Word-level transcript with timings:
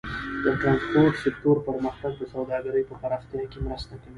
د 0.43 0.45
ټرانسپورټ 0.61 1.13
سکتور 1.25 1.55
پرمختګ 1.67 2.11
د 2.17 2.23
سوداګرۍ 2.33 2.83
په 2.89 2.95
پراختیا 3.01 3.41
کې 3.51 3.59
مرسته 3.67 3.93
کوي. 4.01 4.09